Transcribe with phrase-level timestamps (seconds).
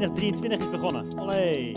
[0.00, 1.18] 2023 is begonnen.
[1.18, 1.76] Allee.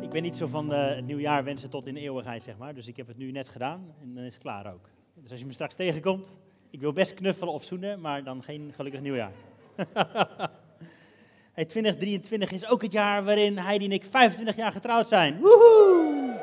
[0.00, 2.74] Ik ben niet zo van eh, het nieuwjaar wensen tot in eeuwigheid, zeg maar.
[2.74, 4.88] Dus ik heb het nu net gedaan en dan is het klaar ook.
[5.14, 6.32] Dus als je me straks tegenkomt,
[6.70, 9.32] ik wil best knuffelen of zoenen, maar dan geen gelukkig nieuwjaar.
[11.56, 15.40] hey, 2023 is ook het jaar waarin Heidi en ik 25 jaar getrouwd zijn.
[15.40, 16.40] Woehoe!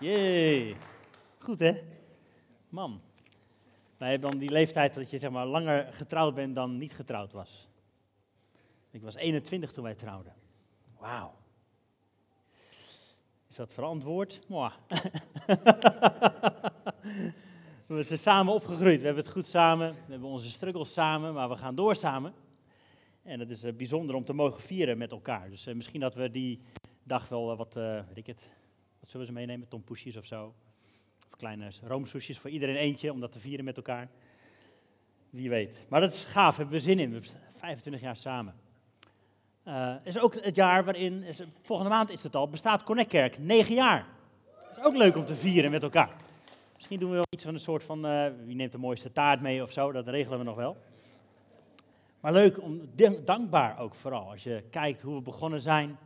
[0.00, 0.74] Jee.
[1.38, 1.72] Goed hè?
[2.68, 3.00] Man.
[3.96, 7.32] Wij hebben dan die leeftijd dat je zeg maar langer getrouwd bent dan niet getrouwd
[7.32, 7.68] was.
[8.94, 10.34] Ik was 21 toen wij trouwden.
[10.98, 11.34] Wauw.
[13.48, 14.40] Is dat verantwoord?
[14.48, 14.72] Mwah.
[17.86, 18.98] we zijn samen opgegroeid.
[18.98, 19.92] We hebben het goed samen.
[19.92, 22.34] We hebben onze struggles samen, maar we gaan door samen.
[23.22, 25.50] En het is uh, bijzonder om te mogen vieren met elkaar.
[25.50, 26.60] Dus uh, misschien dat we die
[27.02, 28.26] dag wel uh, wat, weet ik
[29.00, 29.68] wat zullen we ze meenemen?
[29.68, 30.54] Tompoesjes of zo.
[31.30, 34.08] Of kleine roomsoesjes voor iedereen eentje, om dat te vieren met elkaar.
[35.30, 35.86] Wie weet.
[35.88, 37.08] Maar dat is gaaf, hebben we zin in.
[37.08, 38.63] We hebben 25 jaar samen.
[39.68, 41.24] Uh, is ook het jaar waarin,
[41.62, 43.38] volgende maand is het al, bestaat Connect Kerk.
[43.38, 44.06] Negen jaar.
[44.56, 46.10] Het is ook leuk om te vieren met elkaar.
[46.74, 49.40] Misschien doen we wel iets van een soort van, uh, wie neemt de mooiste taart
[49.40, 50.76] mee of zo, dat regelen we nog wel.
[52.20, 52.90] Maar leuk, om,
[53.24, 55.98] dankbaar ook vooral, als je kijkt hoe we begonnen zijn.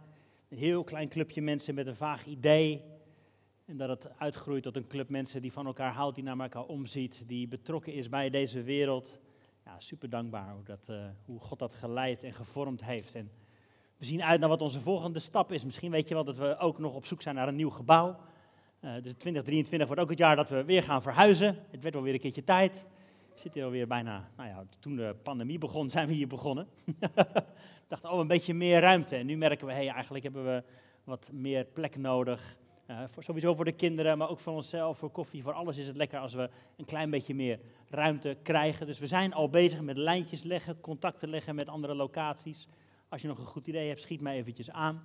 [0.49, 2.83] Een heel klein clubje mensen met een vaag idee.
[3.65, 6.65] En dat het uitgroeit tot een club mensen die van elkaar houdt, die naar elkaar
[6.65, 9.19] omziet, die betrokken is bij deze wereld.
[9.65, 13.15] Ja, super dankbaar hoe, dat, uh, hoe God dat geleid en gevormd heeft.
[13.15, 13.31] En
[13.99, 15.65] we zien uit naar wat onze volgende stap is.
[15.65, 18.09] Misschien weet je wel dat we ook nog op zoek zijn naar een nieuw gebouw.
[18.81, 21.57] Uh, dus 2023 wordt ook het jaar dat we weer gaan verhuizen.
[21.71, 22.87] Het werd alweer een keertje tijd.
[23.35, 26.69] Ik zit hier alweer bijna, nou ja, toen de pandemie begon, zijn we hier begonnen.
[27.01, 27.45] we
[27.89, 29.17] dachten, oh, een beetje meer ruimte.
[29.17, 30.63] En nu merken we, hé, hey, eigenlijk hebben we
[31.05, 32.57] wat meer plek nodig.
[32.91, 35.97] Uh, sowieso voor de kinderen, maar ook voor onszelf, voor koffie, voor alles is het
[35.97, 38.87] lekker als we een klein beetje meer ruimte krijgen.
[38.87, 42.69] Dus we zijn al bezig met lijntjes leggen, contacten leggen met andere locaties.
[43.09, 45.03] Als je nog een goed idee hebt, schiet mij eventjes aan.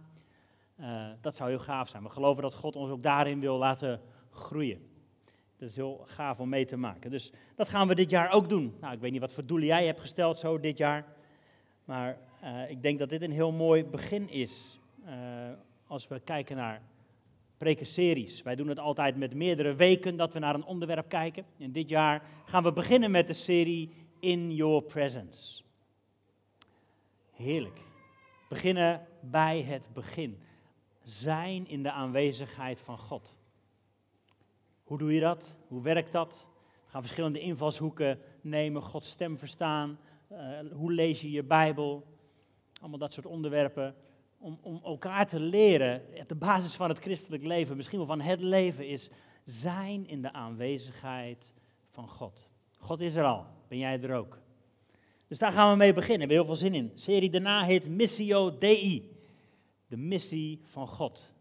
[0.79, 2.03] Uh, dat zou heel gaaf zijn.
[2.03, 4.91] We geloven dat God ons ook daarin wil laten groeien.
[5.57, 7.11] Dat is heel gaaf om mee te maken.
[7.11, 8.75] Dus dat gaan we dit jaar ook doen.
[8.81, 11.05] Nou, ik weet niet wat voor doelen jij hebt gesteld zo dit jaar.
[11.85, 14.79] Maar uh, ik denk dat dit een heel mooi begin is.
[15.05, 15.11] Uh,
[15.87, 16.81] als we kijken naar
[17.57, 18.41] prekenseries.
[18.41, 21.45] Wij doen het altijd met meerdere weken dat we naar een onderwerp kijken.
[21.59, 23.89] En dit jaar gaan we beginnen met de serie
[24.19, 25.63] In Your Presence.
[27.31, 27.79] Heerlijk.
[28.49, 30.39] Beginnen bij het begin.
[31.03, 33.37] Zijn in de aanwezigheid van God.
[34.83, 35.57] Hoe doe je dat?
[35.67, 36.47] Hoe werkt dat?
[36.85, 39.99] We gaan verschillende invalshoeken nemen, Gods stem verstaan.
[40.31, 42.05] Uh, hoe lees je je Bijbel?
[42.81, 43.95] Allemaal dat soort onderwerpen.
[44.37, 48.41] Om, om elkaar te leren, de basis van het christelijk leven, misschien wel van het
[48.41, 49.09] leven, is
[49.45, 51.53] zijn in de aanwezigheid
[51.89, 52.47] van God.
[52.77, 54.42] God is er al, ben jij er ook?
[55.33, 56.27] Dus daar gaan we mee beginnen.
[56.27, 56.91] We hebben heel veel zin in.
[56.95, 59.11] Serie daarna heet Missio Dei.
[59.87, 61.33] De missie van God.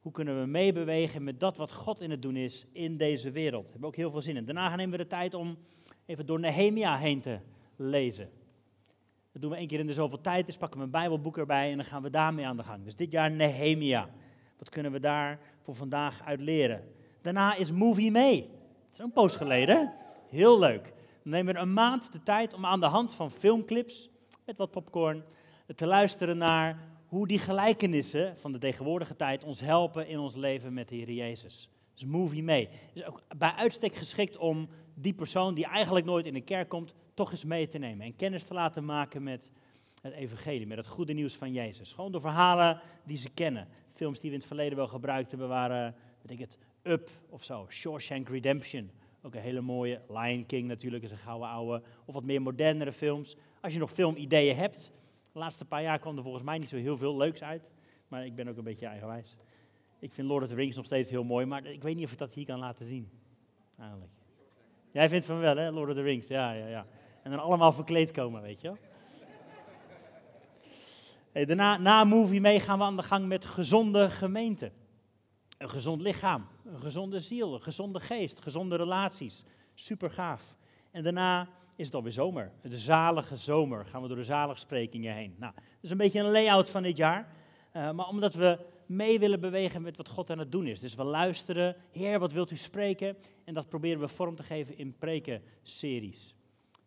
[0.00, 3.62] Hoe kunnen we meebewegen met dat wat God in het doen is in deze wereld?
[3.62, 4.44] Daar hebben we ook heel veel zin in.
[4.44, 5.58] Daarna nemen we de tijd om
[6.06, 7.38] even door Nehemia heen te
[7.76, 8.30] lezen.
[9.32, 10.46] Dat doen we één keer in de zoveel tijd.
[10.46, 12.84] Dus pakken we een Bijbelboek erbij en dan gaan we daarmee aan de gang.
[12.84, 14.08] Dus dit jaar Nehemia.
[14.58, 16.84] Wat kunnen we daar voor vandaag uit leren?
[17.20, 18.12] Daarna is Movie
[18.92, 19.92] is een post geleden.
[20.28, 20.96] Heel leuk.
[21.28, 24.08] Nemen we een maand de tijd om aan de hand van filmclips
[24.46, 25.24] met wat popcorn
[25.74, 30.72] te luisteren naar hoe die gelijkenissen van de tegenwoordige tijd ons helpen in ons leven
[30.72, 31.68] met de Heer Jezus.
[31.94, 32.68] Dus movie mee.
[32.92, 36.94] Is ook bij uitstek geschikt om die persoon die eigenlijk nooit in de kerk komt,
[37.14, 39.50] toch eens mee te nemen en kennis te laten maken met
[40.02, 41.92] het evangelie, met het goede nieuws van Jezus.
[41.92, 43.68] Gewoon door verhalen die ze kennen.
[43.92, 47.44] Films die we in het verleden wel gebruikt hebben waren, weet ik het, Up of
[47.44, 48.90] zo, Shawshank Redemption.
[49.22, 50.00] Ook een hele mooie.
[50.08, 51.82] Lion King natuurlijk is een gouden oude.
[52.04, 53.36] Of wat meer modernere films.
[53.60, 54.92] Als je nog filmideeën hebt.
[55.32, 57.70] De laatste paar jaar kwam er volgens mij niet zo heel veel leuks uit.
[58.08, 59.36] Maar ik ben ook een beetje eigenwijs.
[59.98, 61.46] Ik vind Lord of the Rings nog steeds heel mooi.
[61.46, 63.10] Maar ik weet niet of ik dat hier kan laten zien.
[63.78, 64.10] Eigenlijk.
[64.92, 65.70] Jij vindt van wel, hè?
[65.70, 66.26] Lord of the Rings.
[66.26, 66.86] Ja, ja, ja.
[67.22, 68.78] En dan allemaal verkleed komen, weet je wel.
[71.32, 74.72] Hey, daarna, na Movie mee gaan we aan de gang met gezonde gemeente.
[75.58, 79.44] Een gezond lichaam, een gezonde ziel, een gezonde geest, gezonde relaties.
[79.74, 80.56] Super gaaf.
[80.90, 82.52] En daarna is het alweer zomer.
[82.62, 83.86] De zalige zomer.
[83.86, 85.34] Gaan we door de zaligsprekingen heen.
[85.38, 87.32] Nou, dat is een beetje een layout van dit jaar.
[87.76, 90.80] Uh, maar omdat we mee willen bewegen met wat God aan het doen is.
[90.80, 93.16] Dus we luisteren, Heer, wat wilt u spreken?
[93.44, 96.34] En dat proberen we vorm te geven in prekenseries.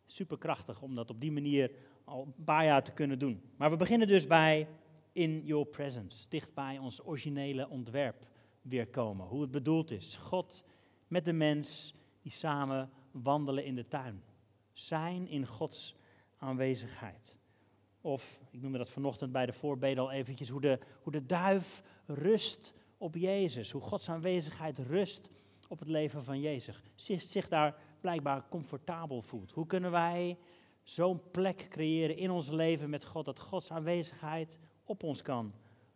[0.06, 1.72] Super krachtig om dat op die manier
[2.04, 3.42] al een paar jaar te kunnen doen.
[3.56, 4.68] Maar we beginnen dus bij
[5.12, 8.30] In Your Presence, dicht bij ons originele ontwerp
[8.62, 9.28] weer komen.
[9.28, 10.16] Hoe het bedoeld is.
[10.16, 10.64] God
[11.08, 14.24] met de mens die samen wandelen in de tuin.
[14.74, 15.96] Zijn in Gods
[16.38, 17.36] aanwezigheid.
[18.02, 21.84] Of, ik noemde dat vanochtend bij de voorbeden al eventjes, hoe de, hoe de duif
[22.06, 23.72] rust op Jezus.
[23.72, 25.30] Hoe Gods aanwezigheid rust
[25.68, 26.82] op het leven van Jezus.
[26.96, 29.52] Zich, zich daar blijkbaar comfortabel voelt.
[29.52, 30.38] Hoe kunnen wij
[30.84, 35.54] zo'n plek creëren in ons leven met God, dat Gods aanwezigheid op ons kan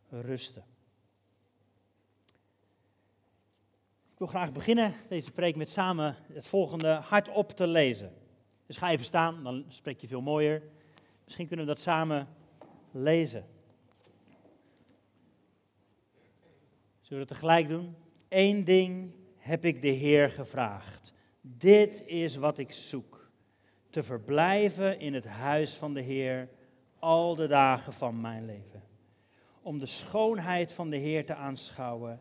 [0.09, 0.63] rusten?
[4.15, 8.13] Ik wil graag beginnen, deze preek, met samen het volgende hardop te lezen.
[8.65, 10.61] Dus ga even staan, dan spreek je veel mooier.
[11.23, 12.27] Misschien kunnen we dat samen
[12.91, 13.45] lezen.
[16.99, 17.95] Zullen we het tegelijk doen?
[18.29, 21.13] Eén ding heb ik de Heer gevraagd.
[21.41, 23.31] Dit is wat ik zoek.
[23.89, 26.49] Te verblijven in het huis van de Heer
[26.99, 28.83] al de dagen van mijn leven.
[29.61, 32.19] Om de schoonheid van de Heer te aanschouwen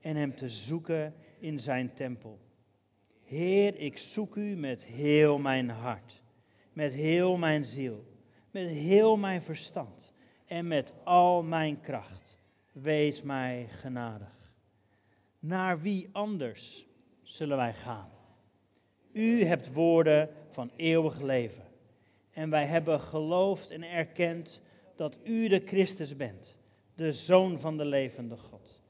[0.00, 2.40] en Hem te zoeken in Zijn tempel.
[3.24, 6.22] Heer, ik zoek U met heel mijn hart,
[6.72, 8.04] met heel mijn ziel,
[8.50, 10.12] met heel mijn verstand
[10.46, 12.38] en met al mijn kracht.
[12.72, 14.52] Wees mij genadig.
[15.38, 16.86] Naar wie anders
[17.22, 18.10] zullen wij gaan?
[19.12, 21.64] U hebt woorden van eeuwig leven.
[22.30, 24.60] En wij hebben geloofd en erkend
[24.96, 26.56] dat U de Christus bent,
[26.94, 28.82] de Zoon van de levende God.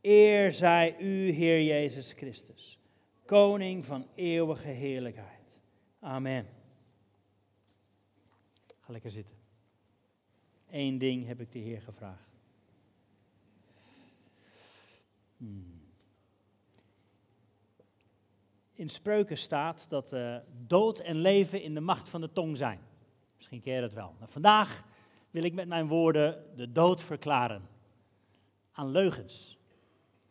[0.00, 2.78] Eer zij U, Heer Jezus Christus,
[3.24, 5.60] Koning van eeuwige heerlijkheid.
[6.00, 6.46] Amen.
[8.80, 9.36] Ga lekker zitten.
[10.70, 12.28] Eén ding heb ik de Heer gevraagd.
[15.36, 15.80] Hmm.
[18.80, 20.36] in spreuken staat dat uh,
[20.66, 22.80] dood en leven in de macht van de tong zijn.
[23.36, 24.14] Misschien je dat wel.
[24.18, 24.84] Nou, vandaag
[25.30, 27.68] wil ik met mijn woorden de dood verklaren
[28.72, 29.58] aan leugens.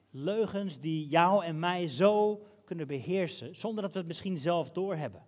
[0.09, 5.25] Leugens die jou en mij zo kunnen beheersen, zonder dat we het misschien zelf doorhebben.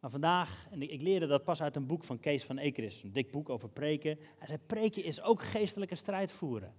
[0.00, 3.12] Maar vandaag, en ik leerde dat pas uit een boek van Kees van Ekeris, een
[3.12, 4.18] dik boek over preken.
[4.38, 6.74] Hij zei, preken is ook geestelijke strijd voeren.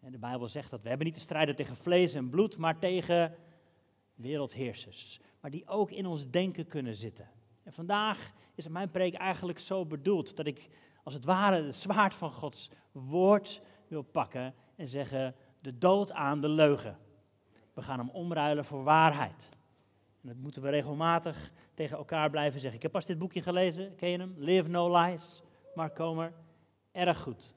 [0.00, 2.78] En de Bijbel zegt dat we hebben niet te strijden tegen vlees en bloed, maar
[2.78, 3.36] tegen
[4.14, 5.20] wereldheersers.
[5.40, 7.28] Maar die ook in ons denken kunnen zitten.
[7.62, 10.68] En vandaag is mijn preek eigenlijk zo bedoeld dat ik
[11.02, 16.40] als het ware het zwaard van Gods woord wil pakken en zeggen, de dood aan
[16.40, 16.98] de leugen.
[17.74, 19.48] We gaan hem omruilen voor waarheid.
[20.22, 22.76] En dat moeten we regelmatig tegen elkaar blijven zeggen.
[22.76, 24.34] Ik heb pas dit boekje gelezen, ken je hem?
[24.36, 25.42] Live No Lies,
[25.74, 26.32] Mark Comer.
[26.92, 27.54] Erg goed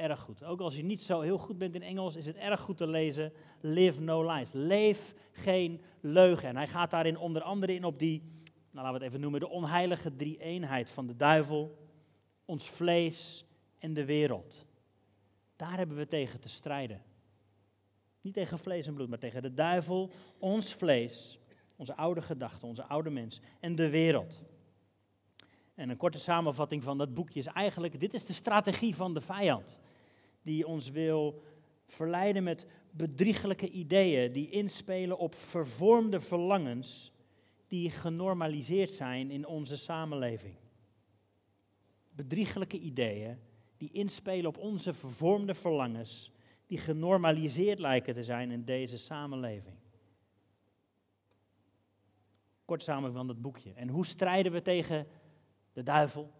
[0.00, 0.44] erg goed.
[0.44, 2.86] Ook als je niet zo heel goed bent in Engels, is het erg goed te
[2.86, 3.32] lezen.
[3.60, 4.52] Live no lies.
[4.52, 6.48] Leef geen leugen.
[6.48, 8.22] En hij gaat daarin onder andere in op die,
[8.70, 11.88] nou laten we het even noemen, de onheilige drie-eenheid van de duivel,
[12.44, 13.44] ons vlees
[13.78, 14.66] en de wereld.
[15.60, 17.02] Daar hebben we tegen te strijden.
[18.20, 21.38] Niet tegen vlees en bloed, maar tegen de duivel, ons vlees,
[21.76, 24.42] onze oude gedachten, onze oude mens en de wereld.
[25.74, 29.20] En een korte samenvatting van dat boekje is eigenlijk, dit is de strategie van de
[29.20, 29.78] vijand
[30.42, 31.42] die ons wil
[31.86, 37.12] verleiden met bedriegelijke ideeën die inspelen op vervormde verlangens
[37.66, 40.54] die genormaliseerd zijn in onze samenleving.
[42.10, 43.38] Bedriegelijke ideeën
[43.80, 46.32] die inspelen op onze vervormde verlangens
[46.66, 49.76] die genormaliseerd lijken te zijn in deze samenleving.
[52.64, 53.72] Kort samen van dat boekje.
[53.72, 55.06] En hoe strijden we tegen
[55.72, 56.30] de duivel,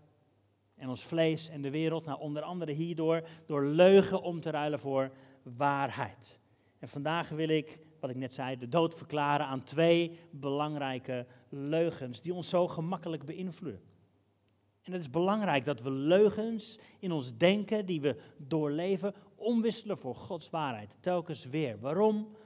[0.75, 2.05] en ons vlees en de wereld.
[2.05, 5.11] Nou, onder andere hierdoor, door leugen om te ruilen voor
[5.43, 6.41] waarheid.
[6.79, 12.21] En vandaag wil ik, wat ik net zei, de dood verklaren aan twee belangrijke leugens
[12.21, 13.90] die ons zo gemakkelijk beïnvloeden.
[14.83, 20.15] En het is belangrijk dat we leugens in ons denken, die we doorleven, omwisselen voor
[20.15, 20.97] Gods waarheid.
[21.01, 21.81] Telkens weer.
[21.81, 22.37] Waarom?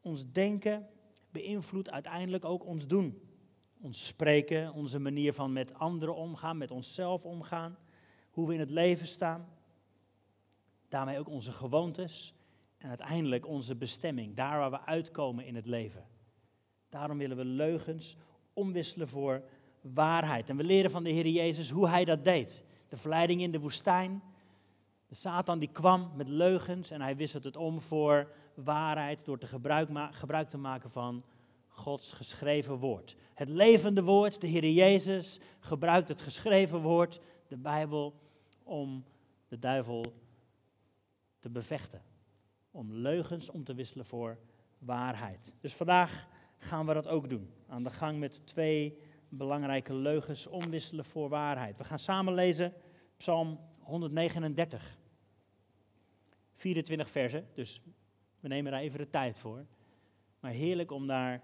[0.00, 0.88] Ons denken
[1.30, 3.28] beïnvloedt uiteindelijk ook ons doen
[3.80, 7.78] ons spreken, onze manier van met anderen omgaan, met onszelf omgaan,
[8.30, 9.48] hoe we in het leven staan.
[10.88, 12.34] Daarmee ook onze gewoontes
[12.78, 16.06] en uiteindelijk onze bestemming, daar waar we uitkomen in het leven.
[16.88, 18.16] Daarom willen we leugens
[18.52, 19.42] omwisselen voor
[19.80, 20.48] waarheid.
[20.48, 22.64] En we leren van de Heer Jezus hoe hij dat deed.
[22.88, 24.22] De verleiding in de woestijn.
[25.06, 29.46] De Satan die kwam met leugens en hij wisselt het om voor waarheid door te
[29.46, 31.24] gebruik, gebruik te maken van
[31.68, 33.16] Gods geschreven woord.
[33.34, 38.14] Het levende woord, de Heer Jezus, gebruikt het geschreven woord, de Bijbel,
[38.62, 39.04] om
[39.48, 40.04] de duivel
[41.38, 42.02] te bevechten.
[42.70, 44.38] Om leugens om te wisselen voor
[44.78, 45.52] waarheid.
[45.60, 47.50] Dus vandaag gaan we dat ook doen.
[47.66, 51.76] Aan de gang met twee belangrijke leugens omwisselen voor waarheid.
[51.76, 52.72] We gaan samen lezen
[53.16, 54.98] Psalm 139.
[56.54, 57.82] 24 versen, dus
[58.40, 59.66] we nemen daar even de tijd voor.
[60.40, 61.42] Maar heerlijk om daar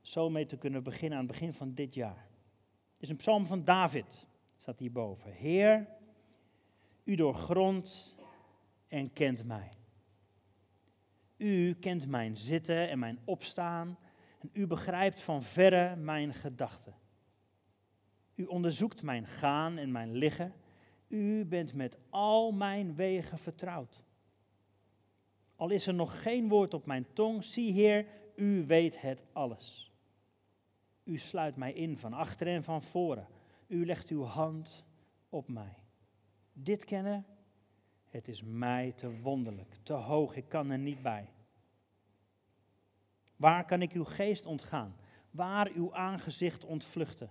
[0.00, 2.28] zo mee te kunnen beginnen aan het begin van dit jaar.
[2.92, 5.32] Het is een psalm van David, staat hierboven.
[5.32, 5.88] Heer,
[7.04, 8.14] u doorgrondt
[8.88, 9.68] en kent mij.
[11.36, 13.98] U kent mijn zitten en mijn opstaan
[14.38, 16.94] en u begrijpt van verre mijn gedachten.
[18.34, 20.54] U onderzoekt mijn gaan en mijn liggen.
[21.08, 24.02] U bent met al mijn wegen vertrouwd.
[25.56, 29.92] Al is er nog geen woord op mijn tong, zie Heer, u weet het alles.
[31.04, 33.26] U sluit mij in van achteren en van voren.
[33.66, 34.84] U legt uw hand
[35.28, 35.76] op mij.
[36.52, 37.26] Dit kennen,
[38.08, 41.32] het is mij te wonderlijk, te hoog, ik kan er niet bij.
[43.38, 44.96] Waar kan ik uw geest ontgaan?
[45.30, 47.30] Waar uw aangezicht ontvluchten?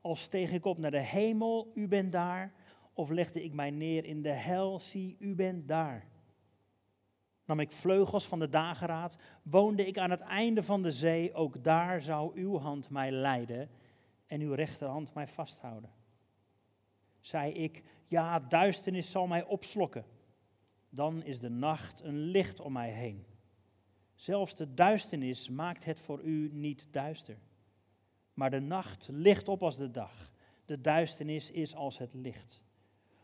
[0.00, 2.52] Al steeg ik op naar de hemel, u bent daar.
[2.92, 6.06] Of legde ik mij neer in de hel, zie, u bent daar.
[7.44, 11.64] Nam ik vleugels van de dageraad, woonde ik aan het einde van de zee, ook
[11.64, 13.70] daar zou uw hand mij leiden
[14.26, 15.90] en uw rechterhand mij vasthouden.
[17.20, 20.04] Zei ik, ja, duisternis zal mij opslokken.
[20.88, 23.26] Dan is de nacht een licht om mij heen.
[24.16, 27.38] Zelfs de duisternis maakt het voor u niet duister.
[28.34, 30.32] Maar de nacht licht op als de dag.
[30.64, 32.62] De duisternis is als het licht.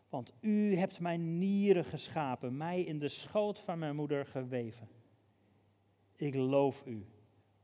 [0.08, 4.88] Want u hebt mijn nieren geschapen, mij in de schoot van mijn moeder geweven.
[6.16, 7.06] Ik loof u,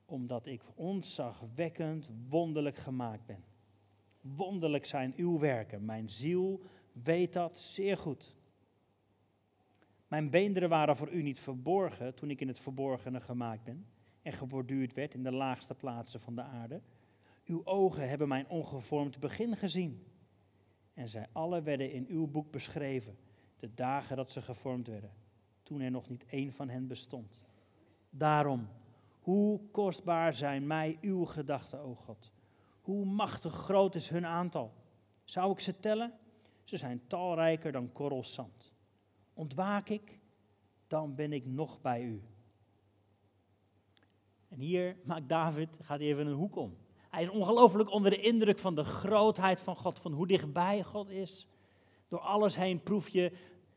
[0.04, 3.44] omdat ik ontzagwekkend wonderlijk gemaakt ben.
[4.20, 6.60] Wonderlijk zijn uw werken, mijn ziel
[6.92, 8.36] weet dat zeer goed.
[10.08, 13.86] Mijn beenderen waren voor u niet verborgen toen ik in het verborgene gemaakt ben
[14.22, 16.80] en geborduurd werd in de laagste plaatsen van de aarde.
[17.44, 20.06] Uw ogen hebben mijn ongevormd begin gezien.
[20.94, 23.18] En zij alle werden in uw boek beschreven,
[23.58, 25.12] de dagen dat ze gevormd werden,
[25.62, 27.44] toen er nog niet één van hen bestond.
[28.10, 28.68] Daarom,
[29.20, 32.32] hoe kostbaar zijn mij uw gedachten, o God.
[32.80, 34.72] Hoe machtig groot is hun aantal.
[35.24, 36.12] Zou ik ze tellen?
[36.64, 38.76] Ze zijn talrijker dan korrels zand.
[39.38, 40.18] Ontwaak ik,
[40.86, 42.22] dan ben ik nog bij u.
[44.48, 46.76] En hier maakt David, gaat even een hoek om.
[47.08, 51.10] Hij is ongelooflijk onder de indruk van de grootheid van God, van hoe dichtbij God
[51.10, 51.46] is.
[52.08, 53.32] Door alles heen proef je,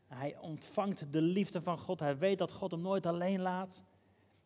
[0.06, 2.00] hij ontvangt de liefde van God.
[2.00, 3.82] Hij weet dat God hem nooit alleen laat.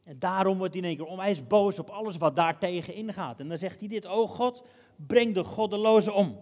[0.02, 1.18] En daarom wordt hij in één keer om.
[1.18, 3.40] Hij is boos op alles wat daartegen ingaat.
[3.40, 4.64] En dan zegt hij dit: O God,
[4.96, 6.40] breng de goddelozen om.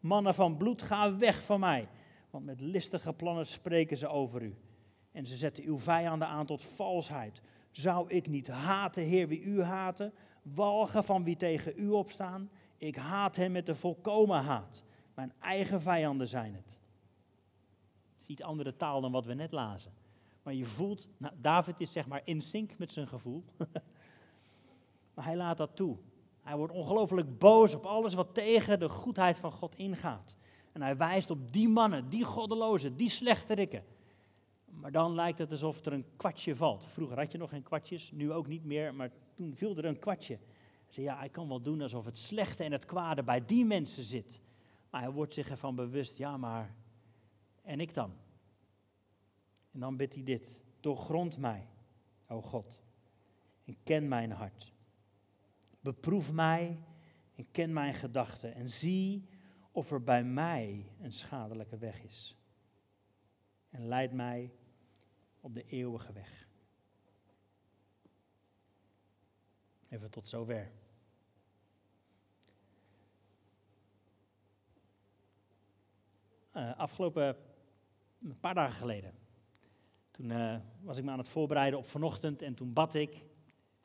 [0.00, 1.88] Mannen van bloed, ga weg van mij.
[2.34, 4.54] Want met listige plannen spreken ze over u.
[5.12, 7.42] En ze zetten uw vijanden aan tot valsheid.
[7.70, 10.12] Zou ik niet haten, Heer, wie u haten?
[10.42, 12.50] Walgen van wie tegen u opstaan?
[12.76, 14.84] Ik haat hem met de volkomen haat.
[15.14, 16.78] Mijn eigen vijanden zijn het.
[18.12, 19.92] Het is iets andere taal dan wat we net lazen.
[20.42, 23.44] Maar je voelt, nou, David is zeg maar in sync met zijn gevoel.
[25.14, 25.96] maar hij laat dat toe.
[26.42, 30.36] Hij wordt ongelooflijk boos op alles wat tegen de goedheid van God ingaat.
[30.74, 33.84] En hij wijst op die mannen, die goddelozen, die slechterikken.
[34.64, 36.86] Maar dan lijkt het alsof er een kwartje valt.
[36.86, 39.98] Vroeger had je nog geen kwartjes, nu ook niet meer, maar toen viel er een
[39.98, 40.34] kwartje.
[40.34, 43.64] Hij zei, ja, hij kan wel doen alsof het slechte en het kwade bij die
[43.64, 44.40] mensen zit.
[44.90, 46.74] Maar hij wordt zich ervan bewust, ja, maar
[47.62, 48.12] en ik dan?
[49.72, 51.68] En dan bidt hij dit, doorgrond mij,
[52.28, 52.82] o God,
[53.64, 54.72] en ken mijn hart.
[55.80, 56.78] Beproef mij
[57.34, 59.28] en ken mijn gedachten en zie
[59.74, 62.36] of er bij mij een schadelijke weg is.
[63.70, 64.52] En leid mij
[65.40, 66.48] op de eeuwige weg.
[69.88, 70.70] Even tot zover.
[76.56, 77.36] Uh, afgelopen
[78.22, 79.14] een paar dagen geleden.
[80.10, 83.24] Toen uh, was ik me aan het voorbereiden op vanochtend en toen bad ik.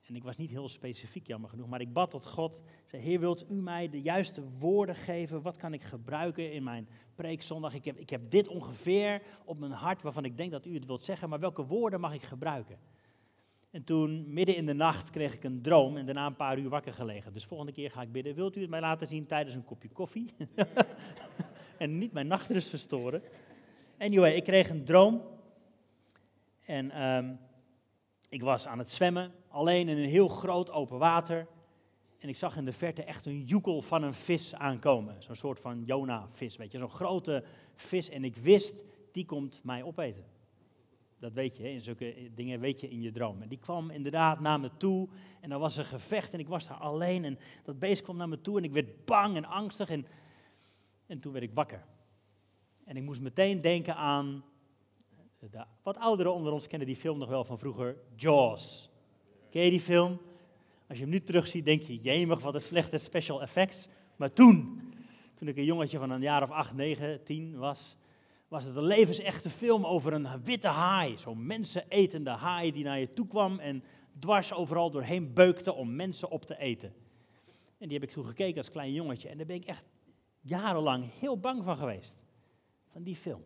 [0.09, 2.59] En ik was niet heel specifiek, jammer genoeg, maar ik bad tot God.
[2.85, 5.41] Zei, Heer, wilt u mij de juiste woorden geven?
[5.41, 7.73] Wat kan ik gebruiken in mijn preekzondag?
[7.73, 10.85] Ik heb, ik heb dit ongeveer op mijn hart waarvan ik denk dat u het
[10.85, 12.79] wilt zeggen, maar welke woorden mag ik gebruiken?
[13.71, 16.69] En toen, midden in de nacht, kreeg ik een droom en daarna een paar uur
[16.69, 17.33] wakker gelegen.
[17.33, 19.89] Dus volgende keer ga ik bidden, wilt u het mij laten zien tijdens een kopje
[19.89, 20.33] koffie?
[21.77, 23.23] en niet mijn nachtrust verstoren.
[23.97, 25.21] Anyway, ik kreeg een droom.
[26.65, 27.39] En um,
[28.29, 31.47] ik was aan het zwemmen, alleen in een heel groot open water.
[32.17, 35.23] En ik zag in de verte echt een joekel van een vis aankomen.
[35.23, 36.77] Zo'n soort van Jona-vis, weet je.
[36.77, 37.43] Zo'n grote
[37.75, 38.09] vis.
[38.09, 40.23] En ik wist, die komt mij opeten.
[41.19, 43.41] Dat weet je, in zulke dingen weet je in je droom.
[43.41, 45.07] En die kwam inderdaad naar me toe.
[45.41, 47.25] En er was een gevecht en ik was daar alleen.
[47.25, 49.89] En dat beest kwam naar me toe en ik werd bang en angstig.
[49.89, 50.05] En,
[51.05, 51.85] en toen werd ik wakker.
[52.85, 54.43] En ik moest meteen denken aan
[55.39, 58.88] de wat ouderen onder ons kennen die film nog wel van vroeger, Jaws.
[59.49, 60.19] Ken je die film?
[60.87, 63.87] Als je hem nu terugziet, denk je, jemig, wat een slechte special effects.
[64.15, 64.81] Maar toen,
[65.35, 67.95] toen ik een jongetje van een jaar of acht, negen, tien was,
[68.47, 71.17] was het een levensechte film over een witte haai.
[71.17, 73.83] Zo'n mensenetende haai die naar je toe kwam en
[74.19, 76.93] dwars overal doorheen beukte om mensen op te eten.
[77.77, 79.83] En die heb ik toen gekeken als klein jongetje en daar ben ik echt
[80.41, 82.17] jarenlang heel bang van geweest.
[82.91, 83.43] Van die film.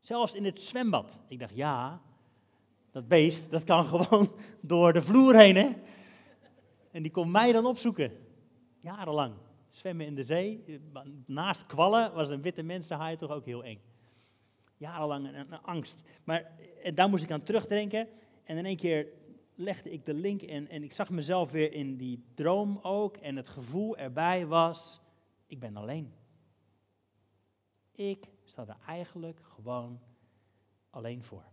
[0.00, 1.18] Zelfs in het zwembad.
[1.28, 2.02] Ik dacht, ja,
[2.92, 5.68] dat beest, dat kan gewoon door de vloer heen, hè.
[6.90, 8.12] En die komt mij dan opzoeken.
[8.80, 9.34] Jarenlang.
[9.70, 10.80] Zwemmen in de zee.
[11.26, 13.80] Naast kwallen was een witte mensenhaai toch ook heel eng.
[14.76, 16.02] Jarenlang een, angst.
[16.24, 16.52] Maar
[16.94, 18.08] daar moest ik aan terugdenken.
[18.44, 19.06] En in één keer
[19.54, 23.16] legde ik de link in en ik zag mezelf weer in die droom ook.
[23.16, 25.00] En het gevoel erbij was,
[25.46, 26.12] ik ben alleen.
[27.92, 30.00] Ik sta er eigenlijk gewoon
[30.90, 31.51] alleen voor.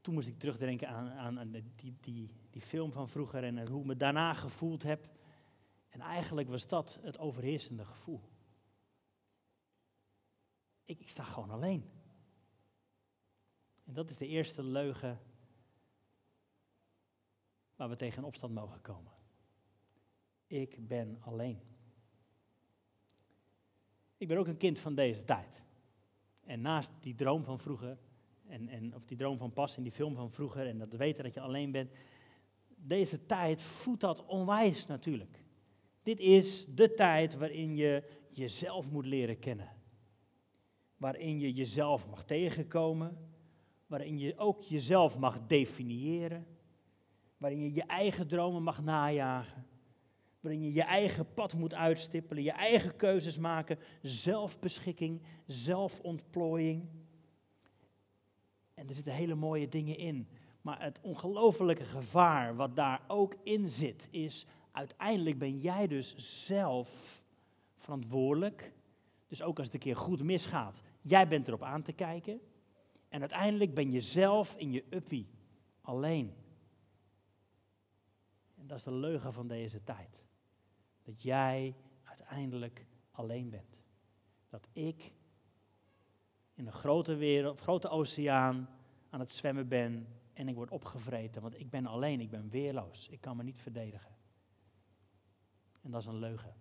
[0.00, 3.80] Toen moest ik terugdenken aan, aan, aan die, die, die film van vroeger en hoe
[3.80, 5.08] ik me daarna gevoeld heb.
[5.88, 8.20] En eigenlijk was dat het overheersende gevoel.
[10.84, 11.90] Ik, ik sta gewoon alleen.
[13.84, 15.20] En dat is de eerste leugen
[17.76, 19.12] waar we tegen opstand mogen komen.
[20.46, 21.60] Ik ben alleen.
[24.16, 25.62] Ik ben ook een kind van deze tijd.
[26.44, 27.98] En naast die droom van vroeger,
[28.52, 31.24] en, en, of die droom van pas in die film van vroeger, en dat weten
[31.24, 31.90] dat je alleen bent,
[32.76, 35.44] deze tijd voedt dat onwijs natuurlijk.
[36.02, 39.68] Dit is de tijd waarin je jezelf moet leren kennen.
[40.96, 43.30] Waarin je jezelf mag tegenkomen.
[43.86, 46.46] Waarin je ook jezelf mag definiëren.
[47.36, 49.66] Waarin je je eigen dromen mag najagen.
[50.40, 56.88] Waarin je je eigen pad moet uitstippelen, je eigen keuzes maken, zelfbeschikking, zelfontplooiing.
[58.82, 60.28] En er zitten hele mooie dingen in.
[60.60, 67.22] Maar het ongelofelijke gevaar wat daar ook in zit, is uiteindelijk ben jij dus zelf
[67.76, 68.72] verantwoordelijk.
[69.28, 72.40] Dus ook als het een keer goed misgaat, jij bent erop aan te kijken.
[73.08, 75.28] En uiteindelijk ben je zelf in je uppie
[75.80, 76.34] alleen.
[78.54, 80.22] En dat is de leugen van deze tijd.
[81.02, 83.78] Dat jij uiteindelijk alleen bent.
[84.48, 85.12] Dat ik
[86.54, 88.68] in een grote wereld, grote oceaan
[89.10, 93.08] aan het zwemmen ben en ik word opgevreten, want ik ben alleen, ik ben weerloos,
[93.08, 94.16] ik kan me niet verdedigen.
[95.82, 96.54] En dat is een leugen.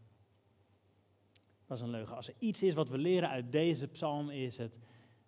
[1.66, 2.16] Dat is een leugen.
[2.16, 4.78] Als er iets is wat we leren uit deze psalm, is het: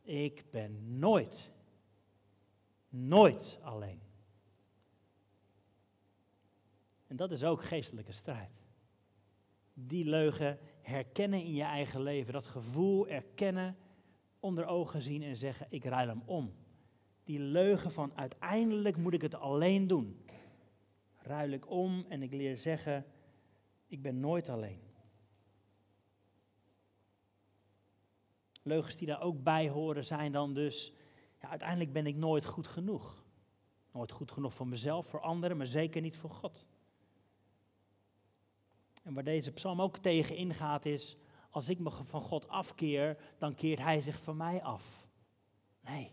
[0.02, 1.52] ik ben nooit,
[2.90, 4.02] nooit alleen.
[7.08, 8.62] En dat is ook geestelijke strijd.
[9.74, 13.78] Die leugen herkennen in je eigen leven, dat gevoel erkennen,
[14.44, 16.54] onder ogen zien en zeggen: ik ruil hem om.
[17.24, 20.26] Die leugen van uiteindelijk moet ik het alleen doen.
[21.18, 23.06] Ruil ik om en ik leer zeggen:
[23.88, 24.82] ik ben nooit alleen.
[28.62, 30.94] Leugens die daar ook bij horen zijn dan dus,
[31.42, 33.26] ja, uiteindelijk ben ik nooit goed genoeg.
[33.92, 36.66] Nooit goed genoeg voor mezelf, voor anderen, maar zeker niet voor God.
[39.04, 41.18] En waar deze psalm ook tegen ingaat is,
[41.54, 45.08] als ik me van God afkeer, dan keert hij zich van mij af.
[45.82, 46.12] Nee.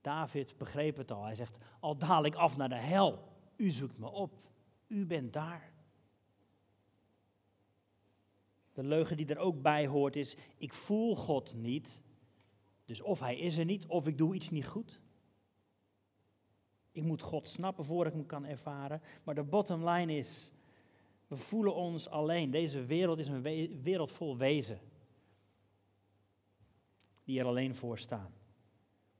[0.00, 1.24] David begreep het al.
[1.24, 4.38] Hij zegt, al daal ik af naar de hel, u zoekt me op.
[4.86, 5.72] U bent daar.
[8.72, 12.00] De leugen die er ook bij hoort is, ik voel God niet.
[12.84, 15.00] Dus of hij is er niet, of ik doe iets niet goed.
[16.92, 19.02] Ik moet God snappen voor ik hem kan ervaren.
[19.24, 20.52] Maar de bottom line is,
[21.32, 22.50] we voelen ons alleen.
[22.50, 23.42] Deze wereld is een
[23.82, 24.80] wereld vol wezen.
[27.24, 28.34] Die er alleen voor staan.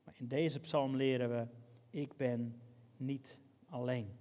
[0.03, 1.47] Maar in deze psalm leren we,
[1.89, 2.61] ik ben
[2.97, 4.17] niet alleen.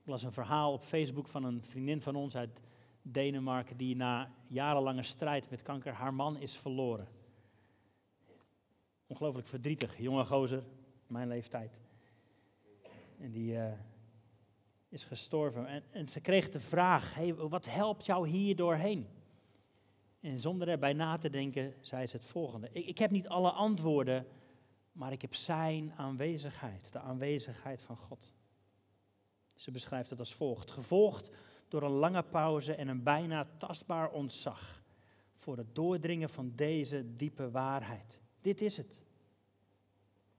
[0.00, 2.60] Ik las een verhaal op Facebook van een vriendin van ons uit
[3.02, 7.08] Denemarken die na jarenlange strijd met kanker haar man is verloren.
[9.06, 10.64] Ongelooflijk verdrietig, jonge gozer,
[11.06, 11.78] mijn leeftijd.
[13.18, 13.72] En die uh,
[14.88, 15.66] is gestorven.
[15.66, 19.08] En, en, ze kreeg de vraag, hey, wat helpt jou hier doorheen?
[20.20, 22.68] En zonder erbij na te denken, zei ze het volgende.
[22.72, 24.26] Ik, ik heb niet alle antwoorden,
[24.92, 28.34] maar ik heb zijn aanwezigheid, de aanwezigheid van God.
[29.54, 30.70] Ze beschrijft het als volgt.
[30.70, 31.30] Gevolgd
[31.68, 34.82] door een lange pauze en een bijna tastbaar ontzag
[35.34, 38.20] voor het doordringen van deze diepe waarheid.
[38.40, 39.02] Dit is het.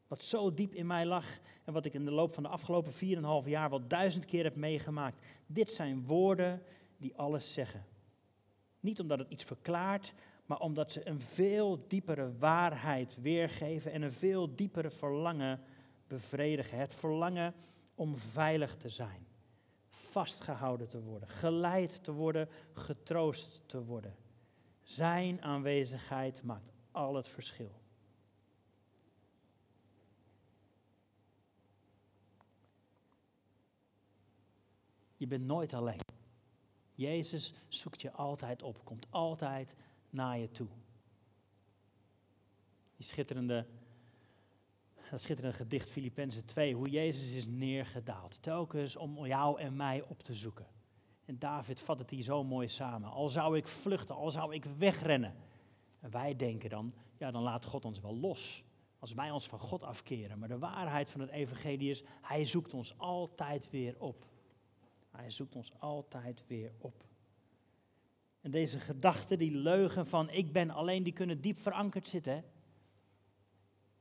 [0.10, 1.26] Wat zo diep in mij lag
[1.64, 2.92] en wat ik in de loop van de afgelopen
[3.44, 5.26] 4,5 jaar wel duizend keer heb meegemaakt.
[5.48, 6.64] Dit zijn woorden
[6.98, 7.86] die alles zeggen.
[8.80, 10.14] Niet omdat het iets verklaart,
[10.46, 15.62] maar omdat ze een veel diepere waarheid weergeven en een veel diepere verlangen
[16.08, 16.78] bevredigen.
[16.78, 17.54] Het verlangen
[17.96, 19.28] om veilig te zijn
[19.90, 24.16] vastgehouden te worden, geleid te worden, getroost te worden.
[24.82, 27.79] Zijn aanwezigheid maakt al het verschil.
[35.20, 36.00] Je bent nooit alleen.
[36.94, 39.76] Jezus zoekt je altijd op, komt altijd
[40.10, 40.68] naar je toe.
[42.96, 43.66] Die schitterende,
[45.10, 50.24] dat schitterende gedicht Filippenzen 2, hoe Jezus is neergedaald, telkens om jou en mij op
[50.24, 50.68] te zoeken.
[51.26, 53.10] En David vat het hier zo mooi samen.
[53.10, 55.36] Al zou ik vluchten, al zou ik wegrennen.
[56.00, 58.64] En wij denken dan, ja, dan laat God ons wel los.
[59.00, 60.40] Als wij ons van God afkeren.
[60.40, 64.29] Maar de waarheid van het evangelie is, hij zoekt ons altijd weer op.
[65.20, 67.06] Hij zoekt ons altijd weer op.
[68.42, 72.44] En deze gedachten, die leugen van ik ben alleen, die kunnen diep verankerd zitten.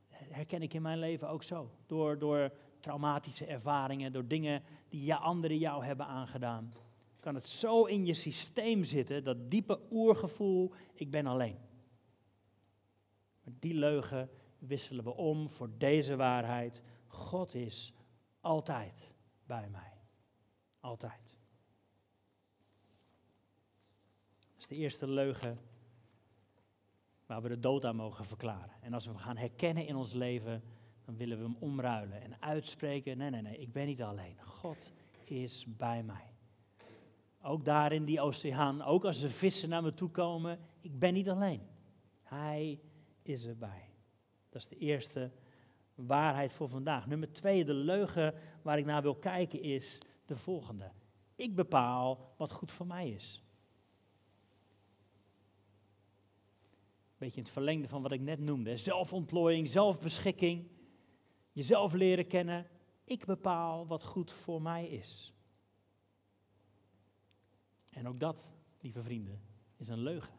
[0.09, 1.70] Herken ik in mijn leven ook zo.
[1.87, 6.72] Door, door traumatische ervaringen, door dingen die anderen jou hebben aangedaan.
[7.20, 11.59] Kan het zo in je systeem zitten, dat diepe oergevoel, ik ben alleen.
[13.42, 16.83] Maar die leugen wisselen we om voor deze waarheid.
[17.07, 17.92] God is
[18.40, 19.12] altijd
[19.46, 19.98] bij mij.
[20.81, 21.37] Altijd.
[24.38, 25.59] Dat is de eerste leugen
[27.27, 28.83] waar we de dood aan mogen verklaren.
[28.83, 30.62] En als we hem gaan herkennen in ons leven,
[31.05, 34.41] dan willen we hem omruilen en uitspreken: nee, nee, nee, ik ben niet alleen.
[34.43, 34.93] God
[35.25, 36.33] is bij mij.
[37.43, 41.14] Ook daar in die oceaan, ook als er vissen naar me toe komen, ik ben
[41.14, 41.62] niet alleen.
[42.23, 42.81] Hij
[43.23, 43.91] is erbij.
[44.49, 45.31] Dat is de eerste
[45.95, 47.07] waarheid voor vandaag.
[47.07, 50.93] Nummer twee, de leugen waar ik naar wil kijken is de volgende.
[51.35, 53.43] Ik bepaal wat goed voor mij is.
[57.19, 58.77] Beetje in het verlengde van wat ik net noemde.
[58.77, 60.69] Zelfontplooiing, zelfbeschikking,
[61.53, 62.67] jezelf leren kennen.
[63.05, 65.33] Ik bepaal wat goed voor mij is.
[67.91, 69.41] En ook dat, lieve vrienden,
[69.77, 70.35] is een leugen.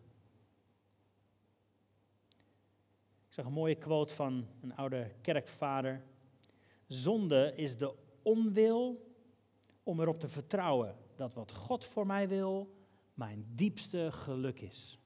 [3.28, 6.04] Ik zag een mooie quote van een oude kerkvader.
[6.88, 9.09] Zonde is de onwil
[9.90, 12.76] om erop te vertrouwen dat wat God voor mij wil,
[13.14, 15.00] mijn diepste geluk is.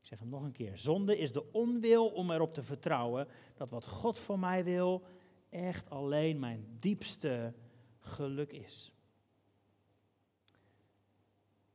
[0.00, 0.78] Ik zeg hem nog een keer.
[0.78, 5.02] Zonde is de onwil om erop te vertrouwen dat wat God voor mij wil,
[5.48, 7.54] echt alleen mijn diepste
[7.98, 8.92] geluk is.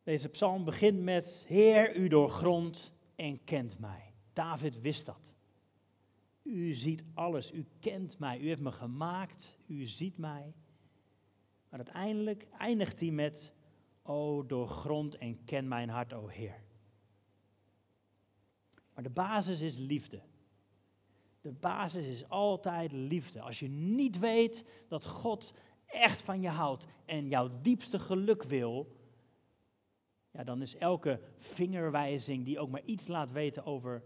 [0.03, 4.13] Deze psalm begint met: Heer, u doorgrondt en kent mij.
[4.33, 5.35] David wist dat.
[6.43, 10.53] U ziet alles, u kent mij, u heeft me gemaakt, u ziet mij.
[11.71, 13.53] Maar uiteindelijk eindigt hij met,
[14.03, 16.63] o doorgrond en ken mijn hart, o Heer.
[18.93, 20.21] Maar de basis is liefde.
[21.41, 23.41] De basis is altijd liefde.
[23.41, 25.53] Als je niet weet dat God
[25.85, 28.95] echt van je houdt en jouw diepste geluk wil,
[30.31, 34.03] ja, dan is elke vingerwijzing die ook maar iets laat weten over,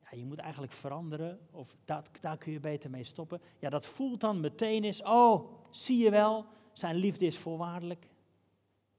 [0.00, 3.86] ja, je moet eigenlijk veranderen, of dat, daar kun je beter mee stoppen, ja, dat
[3.86, 8.08] voelt dan meteen is, oh, zie je wel, zijn liefde is voorwaardelijk.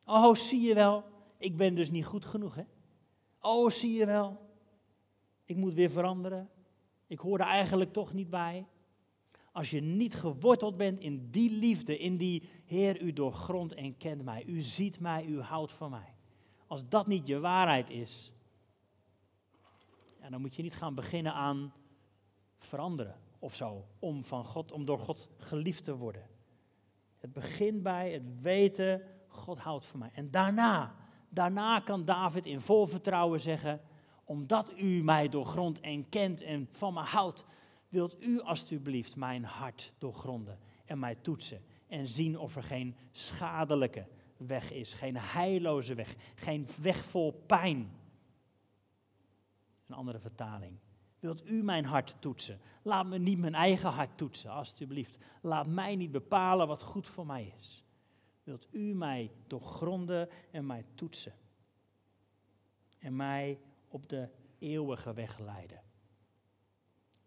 [0.06, 1.04] Oh, zie je wel,
[1.38, 2.64] ik ben dus niet goed genoeg, hè?
[3.40, 4.40] Oh, zie je wel,
[5.46, 6.50] ik moet weer veranderen.
[7.08, 8.66] Ik hoor er eigenlijk toch niet bij.
[9.52, 14.24] Als je niet geworteld bent in die liefde, in die Heer, u doorgrondt en kent
[14.24, 16.16] mij, u ziet mij, u houdt van mij.
[16.68, 18.32] Als dat niet je waarheid is,
[20.22, 21.72] ja, dan moet je niet gaan beginnen aan
[22.58, 26.28] veranderen of zo, om, van God, om door God geliefd te worden.
[27.24, 30.12] Het begint bij het weten, God houdt van mij.
[30.14, 30.96] En daarna,
[31.30, 33.82] daarna kan David in vol vertrouwen zeggen,
[34.24, 37.46] omdat u mij doorgrondt en kent en van me houdt,
[37.90, 44.08] wilt u alstublieft mijn hart doorgronden en mij toetsen en zien of er geen schadelijke
[44.38, 47.92] weg is, geen heilloze weg, geen weg vol pijn.
[49.88, 50.78] Een andere vertaling.
[51.24, 52.60] Wilt u mijn hart toetsen?
[52.82, 55.18] Laat me niet mijn eigen hart toetsen, alstublieft.
[55.42, 57.84] Laat mij niet bepalen wat goed voor mij is.
[58.44, 61.34] Wilt u mij doorgronden en mij toetsen?
[63.00, 65.82] En mij op de eeuwige weg leiden.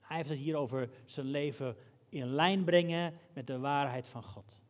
[0.01, 1.77] Hij heeft het hier over zijn leven
[2.09, 4.61] in lijn brengen met de waarheid van God.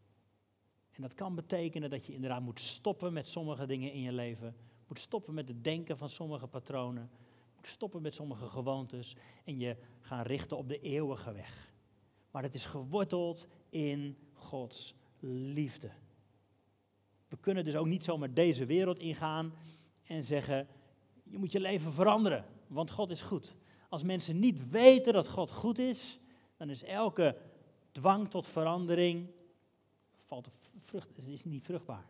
[0.90, 4.56] En dat kan betekenen dat je inderdaad moet stoppen met sommige dingen in je leven.
[4.88, 7.10] Moet stoppen met het denken van sommige patronen
[7.66, 11.72] stoppen met sommige gewoontes en je gaan richten op de eeuwige weg.
[12.30, 15.90] Maar het is geworteld in Gods liefde.
[17.28, 19.52] We kunnen dus ook niet zomaar deze wereld ingaan
[20.02, 20.68] en zeggen,
[21.22, 23.56] je moet je leven veranderen, want God is goed.
[23.88, 26.20] Als mensen niet weten dat God goed is,
[26.56, 27.36] dan is elke
[27.92, 29.30] dwang tot verandering,
[30.24, 30.48] valt,
[30.78, 32.06] vrucht, is niet vruchtbaar.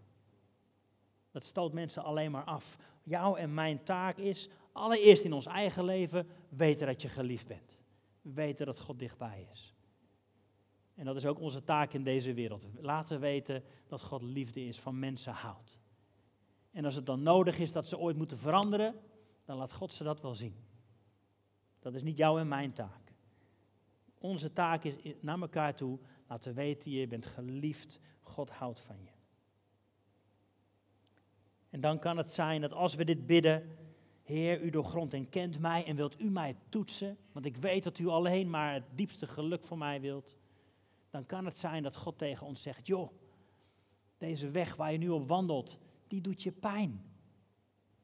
[1.30, 2.78] Dat stoot mensen alleen maar af.
[3.02, 7.78] Jouw en mijn taak is, allereerst in ons eigen leven, weten dat je geliefd bent.
[8.22, 9.74] Weten dat God dichtbij is.
[10.94, 12.66] En dat is ook onze taak in deze wereld.
[12.80, 15.78] Laten weten dat God liefde is, van mensen houdt.
[16.70, 18.94] En als het dan nodig is dat ze ooit moeten veranderen,
[19.44, 20.56] dan laat God ze dat wel zien.
[21.78, 23.12] Dat is niet jouw en mijn taak.
[24.18, 29.10] Onze taak is naar elkaar toe laten weten, je bent geliefd, God houdt van je.
[31.70, 33.76] En dan kan het zijn dat als we dit bidden,
[34.26, 37.98] Heer, u doorgrondt en kent mij en wilt u mij toetsen, want ik weet dat
[37.98, 40.36] u alleen maar het diepste geluk voor mij wilt,
[41.10, 43.10] dan kan het zijn dat God tegen ons zegt, joh,
[44.18, 47.04] deze weg waar je nu op wandelt, die doet je pijn.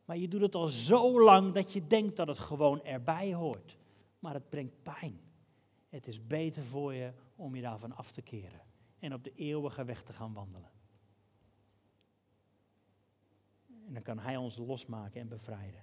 [0.04, 3.78] Maar je doet het al zo lang dat je denkt dat het gewoon erbij hoort.
[4.18, 5.20] Maar het brengt pijn.
[5.88, 8.60] Het is beter voor je om je daarvan af te keren
[8.98, 10.70] en op de eeuwige weg te gaan wandelen.
[13.86, 15.82] En dan kan Hij ons losmaken en bevrijden.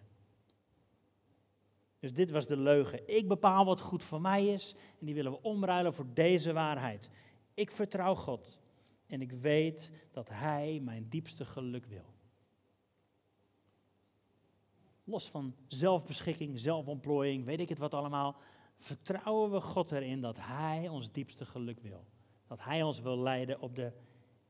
[1.99, 3.17] Dus dit was de leugen.
[3.17, 7.09] Ik bepaal wat goed voor mij is en die willen we omruilen voor deze waarheid.
[7.53, 8.59] Ik vertrouw God
[9.07, 12.05] en ik weet dat Hij mijn diepste geluk wil.
[15.03, 18.35] Los van zelfbeschikking, zelfontplooiing, weet ik het wat allemaal,
[18.77, 22.05] vertrouwen we God erin dat Hij ons diepste geluk wil.
[22.47, 23.91] Dat Hij ons wil leiden op de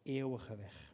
[0.03, 0.93] eeuwige weg.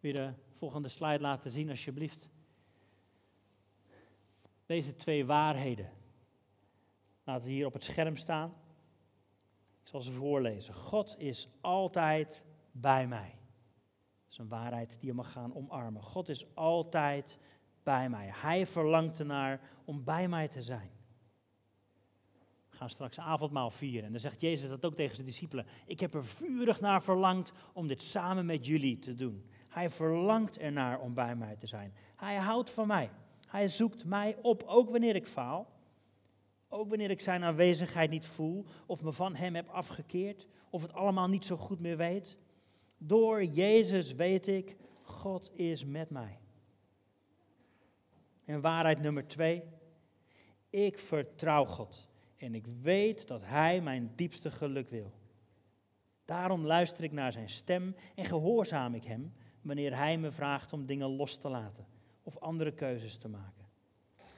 [0.00, 2.28] Wil je de volgende slide laten zien, alsjeblieft?
[4.66, 5.92] Deze twee waarheden
[7.24, 8.54] laten we hier op het scherm staan.
[9.82, 10.74] Ik zal ze voorlezen.
[10.74, 13.38] God is altijd bij mij.
[14.22, 16.02] Dat is een waarheid die je mag gaan omarmen.
[16.02, 17.38] God is altijd
[17.82, 18.30] bij mij.
[18.32, 20.90] Hij verlangt ernaar om bij mij te zijn.
[22.70, 24.04] We gaan straks avondmaal vieren.
[24.04, 25.66] En dan zegt Jezus dat ook tegen zijn discipelen.
[25.86, 29.50] Ik heb er vurig naar verlangd om dit samen met jullie te doen.
[29.68, 31.94] Hij verlangt ernaar om bij mij te zijn.
[32.16, 33.10] Hij houdt van mij.
[33.46, 35.74] Hij zoekt mij op, ook wanneer ik faal.
[36.68, 40.92] Ook wanneer ik zijn aanwezigheid niet voel, of me van hem heb afgekeerd, of het
[40.92, 42.38] allemaal niet zo goed meer weet.
[42.98, 46.38] Door Jezus weet ik, God is met mij.
[48.44, 49.62] En waarheid nummer twee,
[50.70, 55.12] ik vertrouw God en ik weet dat Hij mijn diepste geluk wil.
[56.24, 60.86] Daarom luister ik naar Zijn stem en gehoorzaam ik Hem wanneer Hij me vraagt om
[60.86, 61.95] dingen los te laten
[62.26, 63.64] of andere keuzes te maken.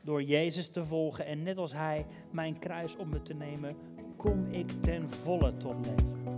[0.03, 3.77] Door Jezus te volgen en net als Hij mijn kruis op me te nemen,
[4.17, 6.38] kom ik ten volle tot leven.